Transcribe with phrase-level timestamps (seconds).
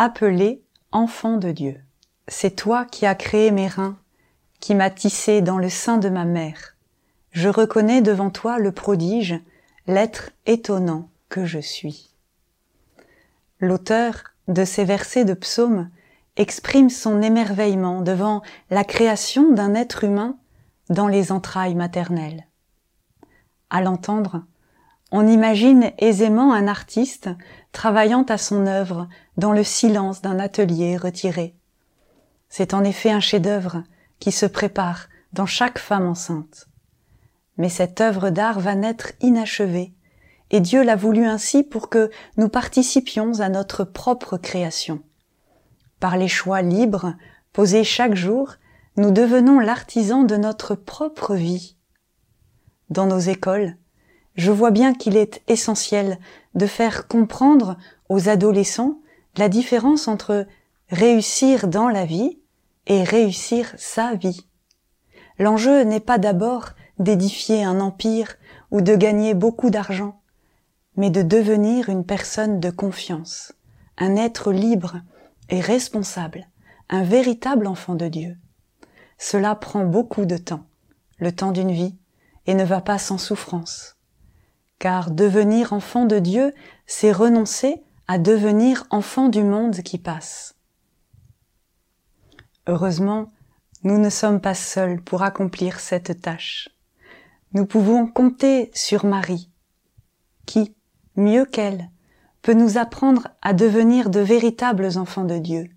[0.00, 1.78] appelé enfant de Dieu.
[2.26, 3.98] C'est toi qui as créé mes reins,
[4.58, 6.74] qui m'as tissé dans le sein de ma mère.
[7.32, 9.38] Je reconnais devant toi le prodige,
[9.86, 12.14] l'être étonnant que je suis.
[13.58, 15.90] L'auteur de ces versets de psaume
[16.38, 20.38] exprime son émerveillement devant la création d'un être humain
[20.88, 22.46] dans les entrailles maternelles.
[23.68, 24.46] À l'entendre,
[25.12, 27.28] on imagine aisément un artiste
[27.72, 31.56] travaillant à son œuvre dans le silence d'un atelier retiré.
[32.48, 33.82] C'est en effet un chef-d'œuvre
[34.18, 36.68] qui se prépare dans chaque femme enceinte.
[37.56, 39.94] Mais cette œuvre d'art va naître inachevée,
[40.50, 45.02] et Dieu l'a voulu ainsi pour que nous participions à notre propre création.
[46.00, 47.14] Par les choix libres
[47.52, 48.54] posés chaque jour,
[48.96, 51.76] nous devenons l'artisan de notre propre vie.
[52.88, 53.76] Dans nos écoles,
[54.40, 56.18] je vois bien qu'il est essentiel
[56.54, 57.76] de faire comprendre
[58.08, 58.98] aux adolescents
[59.36, 60.46] la différence entre
[60.88, 62.38] réussir dans la vie
[62.86, 64.46] et réussir sa vie.
[65.38, 68.36] L'enjeu n'est pas d'abord d'édifier un empire
[68.70, 70.22] ou de gagner beaucoup d'argent,
[70.96, 73.52] mais de devenir une personne de confiance,
[73.98, 75.02] un être libre
[75.50, 76.48] et responsable,
[76.88, 78.38] un véritable enfant de Dieu.
[79.18, 80.64] Cela prend beaucoup de temps,
[81.18, 81.94] le temps d'une vie,
[82.46, 83.99] et ne va pas sans souffrance.
[84.80, 86.52] Car devenir enfant de Dieu,
[86.86, 90.56] c'est renoncer à devenir enfant du monde qui passe.
[92.66, 93.30] Heureusement,
[93.84, 96.70] nous ne sommes pas seuls pour accomplir cette tâche.
[97.52, 99.50] Nous pouvons compter sur Marie,
[100.46, 100.74] qui,
[101.14, 101.90] mieux qu'elle,
[102.40, 105.68] peut nous apprendre à devenir de véritables enfants de Dieu.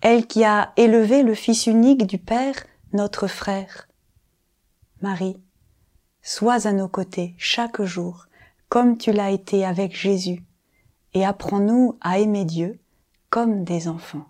[0.00, 2.56] Elle qui a élevé le Fils unique du Père,
[2.92, 3.86] notre frère.
[5.02, 5.36] Marie,
[6.24, 8.26] sois à nos côtés chaque jour,
[8.70, 10.42] comme tu l'as été avec Jésus,
[11.12, 12.80] et apprends-nous à aimer Dieu
[13.28, 14.24] comme des enfants.